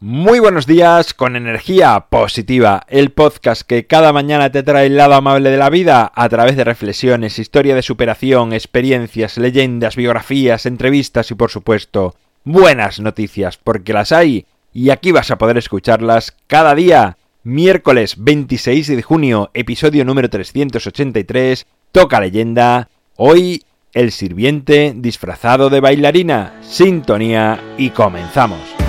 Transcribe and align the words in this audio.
Muy 0.00 0.38
buenos 0.38 0.68
días 0.68 1.12
con 1.12 1.34
energía 1.34 2.06
positiva, 2.08 2.84
el 2.86 3.10
podcast 3.10 3.62
que 3.62 3.88
cada 3.88 4.12
mañana 4.12 4.52
te 4.52 4.62
trae 4.62 4.86
el 4.86 4.96
lado 4.96 5.14
amable 5.14 5.50
de 5.50 5.56
la 5.56 5.70
vida 5.70 6.12
a 6.14 6.28
través 6.28 6.56
de 6.56 6.62
reflexiones, 6.62 7.40
historia 7.40 7.74
de 7.74 7.82
superación, 7.82 8.52
experiencias, 8.52 9.38
leyendas, 9.38 9.96
biografías, 9.96 10.66
entrevistas 10.66 11.32
y 11.32 11.34
por 11.34 11.50
supuesto 11.50 12.14
buenas 12.44 13.00
noticias, 13.00 13.56
porque 13.56 13.92
las 13.92 14.12
hay 14.12 14.46
y 14.72 14.90
aquí 14.90 15.10
vas 15.10 15.32
a 15.32 15.38
poder 15.38 15.58
escucharlas 15.58 16.32
cada 16.46 16.76
día. 16.76 17.16
Miércoles 17.42 18.14
26 18.18 18.86
de 18.86 19.02
junio, 19.02 19.50
episodio 19.52 20.04
número 20.04 20.30
383, 20.30 21.66
toca 21.90 22.20
leyenda. 22.20 22.88
Hoy 23.16 23.64
el 23.92 24.12
sirviente 24.12 24.92
disfrazado 24.94 25.70
de 25.70 25.80
bailarina, 25.80 26.54
sintonía 26.62 27.60
y 27.76 27.90
comenzamos. 27.90 28.87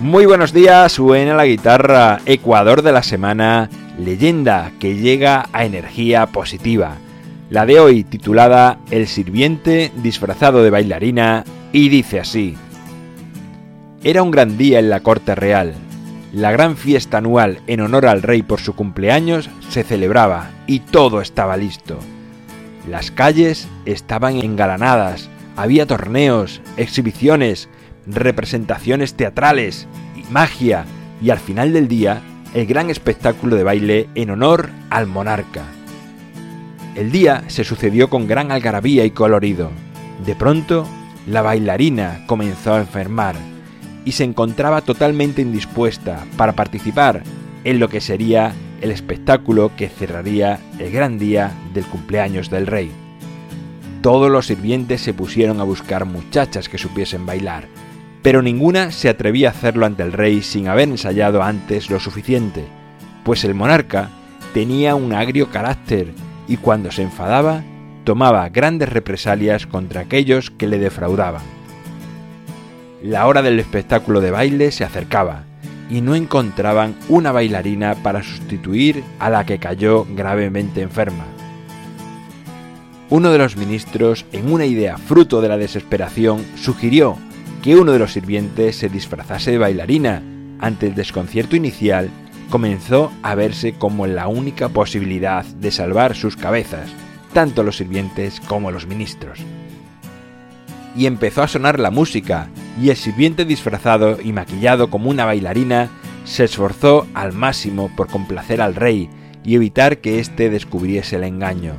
Muy 0.00 0.26
buenos 0.26 0.52
días, 0.52 0.92
suena 0.92 1.34
la 1.34 1.44
guitarra 1.44 2.20
Ecuador 2.24 2.82
de 2.82 2.92
la 2.92 3.02
semana, 3.02 3.68
leyenda 3.98 4.70
que 4.78 4.94
llega 4.94 5.48
a 5.52 5.64
energía 5.64 6.26
positiva. 6.26 6.98
La 7.50 7.66
de 7.66 7.80
hoy 7.80 8.04
titulada 8.04 8.78
El 8.92 9.08
sirviente 9.08 9.90
disfrazado 9.96 10.62
de 10.62 10.70
bailarina 10.70 11.42
y 11.72 11.88
dice 11.88 12.20
así. 12.20 12.56
Era 14.04 14.22
un 14.22 14.30
gran 14.30 14.56
día 14.56 14.78
en 14.78 14.88
la 14.88 15.00
corte 15.00 15.34
real. 15.34 15.74
La 16.32 16.52
gran 16.52 16.76
fiesta 16.76 17.18
anual 17.18 17.58
en 17.66 17.80
honor 17.80 18.06
al 18.06 18.22
rey 18.22 18.42
por 18.42 18.60
su 18.60 18.76
cumpleaños 18.76 19.50
se 19.68 19.82
celebraba 19.82 20.52
y 20.68 20.78
todo 20.78 21.20
estaba 21.20 21.56
listo. 21.56 21.98
Las 22.88 23.10
calles 23.10 23.66
estaban 23.84 24.36
engalanadas, 24.36 25.28
había 25.56 25.86
torneos, 25.86 26.60
exhibiciones, 26.76 27.68
representaciones 28.08 29.14
teatrales, 29.14 29.86
magia 30.30 30.84
y 31.22 31.30
al 31.30 31.38
final 31.38 31.72
del 31.72 31.88
día 31.88 32.22
el 32.54 32.66
gran 32.66 32.90
espectáculo 32.90 33.56
de 33.56 33.64
baile 33.64 34.08
en 34.14 34.30
honor 34.30 34.70
al 34.90 35.06
monarca. 35.06 35.64
El 36.94 37.12
día 37.12 37.44
se 37.48 37.64
sucedió 37.64 38.10
con 38.10 38.26
gran 38.26 38.50
algarabía 38.50 39.04
y 39.04 39.10
colorido. 39.10 39.70
De 40.24 40.34
pronto, 40.34 40.86
la 41.26 41.42
bailarina 41.42 42.24
comenzó 42.26 42.74
a 42.74 42.80
enfermar 42.80 43.36
y 44.04 44.12
se 44.12 44.24
encontraba 44.24 44.80
totalmente 44.80 45.42
indispuesta 45.42 46.24
para 46.36 46.54
participar 46.54 47.22
en 47.64 47.78
lo 47.78 47.88
que 47.88 48.00
sería 48.00 48.52
el 48.80 48.90
espectáculo 48.90 49.72
que 49.76 49.88
cerraría 49.88 50.58
el 50.78 50.90
gran 50.90 51.18
día 51.18 51.52
del 51.74 51.84
cumpleaños 51.84 52.48
del 52.48 52.66
rey. 52.66 52.90
Todos 54.00 54.30
los 54.30 54.46
sirvientes 54.46 55.00
se 55.00 55.12
pusieron 55.12 55.60
a 55.60 55.64
buscar 55.64 56.04
muchachas 56.04 56.68
que 56.68 56.78
supiesen 56.78 57.26
bailar, 57.26 57.66
pero 58.22 58.42
ninguna 58.42 58.90
se 58.90 59.08
atrevía 59.08 59.48
a 59.48 59.52
hacerlo 59.52 59.86
ante 59.86 60.02
el 60.02 60.12
rey 60.12 60.42
sin 60.42 60.68
haber 60.68 60.88
ensayado 60.88 61.42
antes 61.42 61.90
lo 61.90 62.00
suficiente, 62.00 62.64
pues 63.24 63.44
el 63.44 63.54
monarca 63.54 64.10
tenía 64.54 64.94
un 64.94 65.12
agrio 65.12 65.50
carácter 65.50 66.12
y 66.46 66.56
cuando 66.56 66.90
se 66.90 67.02
enfadaba 67.02 67.62
tomaba 68.04 68.48
grandes 68.48 68.88
represalias 68.88 69.66
contra 69.66 70.00
aquellos 70.00 70.50
que 70.50 70.66
le 70.66 70.78
defraudaban. 70.78 71.42
La 73.02 73.26
hora 73.26 73.42
del 73.42 73.60
espectáculo 73.60 74.20
de 74.20 74.30
baile 74.30 74.72
se 74.72 74.82
acercaba 74.82 75.44
y 75.90 76.00
no 76.00 76.14
encontraban 76.14 76.96
una 77.08 77.32
bailarina 77.32 77.94
para 78.02 78.22
sustituir 78.22 79.04
a 79.18 79.30
la 79.30 79.46
que 79.46 79.58
cayó 79.58 80.06
gravemente 80.16 80.82
enferma. 80.82 81.24
Uno 83.10 83.30
de 83.30 83.38
los 83.38 83.56
ministros, 83.56 84.26
en 84.32 84.52
una 84.52 84.66
idea 84.66 84.98
fruto 84.98 85.40
de 85.40 85.48
la 85.48 85.56
desesperación, 85.56 86.44
sugirió 86.56 87.16
que 87.62 87.76
uno 87.76 87.92
de 87.92 87.98
los 87.98 88.12
sirvientes 88.12 88.76
se 88.76 88.88
disfrazase 88.88 89.50
de 89.50 89.58
bailarina. 89.58 90.22
Ante 90.60 90.86
el 90.86 90.94
desconcierto 90.94 91.56
inicial, 91.56 92.10
comenzó 92.50 93.12
a 93.22 93.34
verse 93.34 93.74
como 93.74 94.06
la 94.06 94.28
única 94.28 94.68
posibilidad 94.68 95.44
de 95.44 95.70
salvar 95.70 96.14
sus 96.14 96.36
cabezas, 96.36 96.90
tanto 97.32 97.62
los 97.62 97.76
sirvientes 97.76 98.40
como 98.40 98.70
los 98.70 98.86
ministros. 98.86 99.40
Y 100.96 101.06
empezó 101.06 101.42
a 101.42 101.48
sonar 101.48 101.78
la 101.78 101.90
música, 101.90 102.48
y 102.80 102.90
el 102.90 102.96
sirviente 102.96 103.44
disfrazado 103.44 104.18
y 104.22 104.32
maquillado 104.32 104.90
como 104.90 105.10
una 105.10 105.24
bailarina 105.24 105.90
se 106.24 106.44
esforzó 106.44 107.06
al 107.14 107.32
máximo 107.32 107.90
por 107.96 108.08
complacer 108.08 108.60
al 108.60 108.74
rey 108.74 109.08
y 109.44 109.54
evitar 109.54 109.98
que 109.98 110.18
éste 110.18 110.50
descubriese 110.50 111.16
el 111.16 111.24
engaño. 111.24 111.74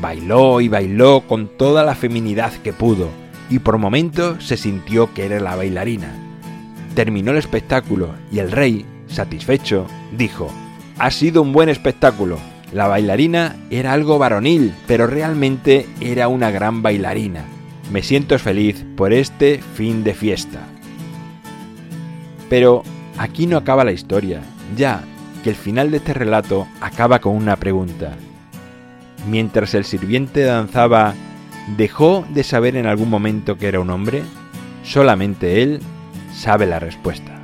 Bailó 0.00 0.60
y 0.60 0.68
bailó 0.68 1.22
con 1.26 1.48
toda 1.48 1.84
la 1.84 1.94
feminidad 1.94 2.52
que 2.62 2.72
pudo, 2.72 3.08
y 3.50 3.58
por 3.58 3.78
momento 3.78 4.40
se 4.40 4.56
sintió 4.56 5.12
que 5.12 5.26
era 5.26 5.40
la 5.40 5.56
bailarina. 5.56 6.12
Terminó 6.94 7.32
el 7.32 7.38
espectáculo 7.38 8.14
y 8.30 8.38
el 8.38 8.50
rey, 8.50 8.86
satisfecho, 9.06 9.86
dijo, 10.16 10.50
Ha 10.98 11.10
sido 11.10 11.42
un 11.42 11.52
buen 11.52 11.68
espectáculo. 11.68 12.38
La 12.72 12.88
bailarina 12.88 13.56
era 13.70 13.92
algo 13.92 14.18
varonil, 14.18 14.72
pero 14.86 15.06
realmente 15.06 15.86
era 16.00 16.28
una 16.28 16.50
gran 16.50 16.82
bailarina. 16.82 17.44
Me 17.92 18.02
siento 18.02 18.38
feliz 18.38 18.84
por 18.96 19.12
este 19.12 19.60
fin 19.74 20.04
de 20.04 20.14
fiesta. 20.14 20.60
Pero 22.48 22.82
aquí 23.18 23.46
no 23.46 23.56
acaba 23.56 23.84
la 23.84 23.92
historia, 23.92 24.40
ya 24.76 25.02
que 25.42 25.50
el 25.50 25.56
final 25.56 25.90
de 25.90 25.98
este 25.98 26.14
relato 26.14 26.66
acaba 26.80 27.18
con 27.18 27.36
una 27.36 27.56
pregunta. 27.56 28.12
Mientras 29.28 29.74
el 29.74 29.84
sirviente 29.84 30.42
danzaba 30.42 31.14
¿Dejó 31.66 32.24
de 32.28 32.44
saber 32.44 32.76
en 32.76 32.86
algún 32.86 33.10
momento 33.10 33.56
que 33.56 33.68
era 33.68 33.80
un 33.80 33.90
hombre? 33.90 34.22
Solamente 34.82 35.62
él 35.62 35.80
sabe 36.32 36.66
la 36.66 36.78
respuesta. 36.78 37.40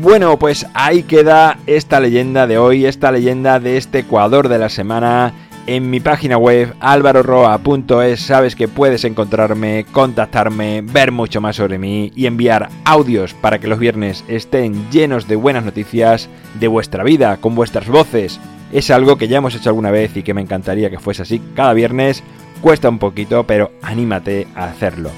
Bueno, 0.00 0.38
pues 0.38 0.66
ahí 0.74 1.02
queda 1.02 1.58
esta 1.66 2.00
leyenda 2.00 2.46
de 2.46 2.58
hoy, 2.58 2.86
esta 2.86 3.12
leyenda 3.12 3.60
de 3.60 3.76
este 3.76 4.00
Ecuador 4.00 4.48
de 4.48 4.58
la 4.58 4.68
semana. 4.68 5.34
En 5.66 5.90
mi 5.90 6.00
página 6.00 6.38
web 6.38 6.74
alvaroroa.es 6.80 8.20
sabes 8.20 8.56
que 8.56 8.66
puedes 8.66 9.04
encontrarme, 9.04 9.86
contactarme, 9.92 10.82
ver 10.82 11.12
mucho 11.12 11.40
más 11.40 11.56
sobre 11.56 11.78
mí 11.78 12.10
y 12.16 12.26
enviar 12.26 12.68
audios 12.84 13.34
para 13.34 13.60
que 13.60 13.68
los 13.68 13.78
viernes 13.78 14.24
estén 14.26 14.90
llenos 14.90 15.28
de 15.28 15.36
buenas 15.36 15.64
noticias 15.64 16.28
de 16.58 16.66
vuestra 16.66 17.04
vida, 17.04 17.36
con 17.36 17.54
vuestras 17.54 17.86
voces, 17.86 18.40
es 18.72 18.90
algo 18.90 19.16
que 19.16 19.28
ya 19.28 19.38
hemos 19.38 19.54
hecho 19.54 19.68
alguna 19.68 19.90
vez 19.90 20.16
y 20.16 20.22
que 20.22 20.34
me 20.34 20.40
encantaría 20.40 20.90
que 20.90 20.98
fuese 20.98 21.22
así 21.22 21.40
cada 21.54 21.72
viernes. 21.74 22.22
Cuesta 22.60 22.88
un 22.88 22.98
poquito, 22.98 23.44
pero 23.46 23.72
anímate 23.82 24.46
a 24.54 24.64
hacerlo. 24.64 25.10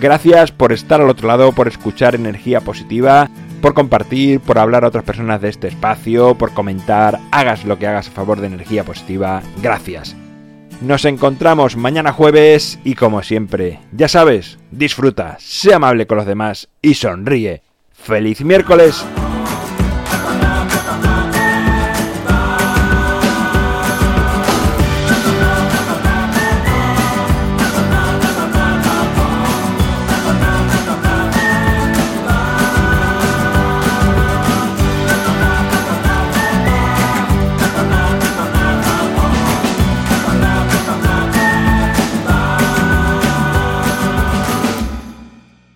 Gracias 0.00 0.52
por 0.52 0.72
estar 0.72 1.00
al 1.00 1.10
otro 1.10 1.28
lado, 1.28 1.52
por 1.52 1.68
escuchar 1.68 2.14
energía 2.14 2.62
positiva, 2.62 3.28
por 3.60 3.74
compartir, 3.74 4.40
por 4.40 4.58
hablar 4.58 4.84
a 4.84 4.88
otras 4.88 5.04
personas 5.04 5.40
de 5.42 5.50
este 5.50 5.68
espacio, 5.68 6.34
por 6.36 6.54
comentar, 6.54 7.18
hagas 7.30 7.64
lo 7.64 7.78
que 7.78 7.86
hagas 7.86 8.08
a 8.08 8.12
favor 8.12 8.40
de 8.40 8.46
energía 8.46 8.84
positiva. 8.84 9.42
Gracias. 9.62 10.16
Nos 10.80 11.04
encontramos 11.04 11.76
mañana 11.76 12.12
jueves 12.12 12.78
y 12.84 12.94
como 12.94 13.22
siempre, 13.22 13.78
ya 13.92 14.08
sabes, 14.08 14.58
disfruta, 14.70 15.36
sé 15.38 15.74
amable 15.74 16.06
con 16.06 16.16
los 16.16 16.26
demás 16.26 16.68
y 16.80 16.94
sonríe. 16.94 17.62
¡Feliz 17.92 18.40
miércoles! 18.40 19.04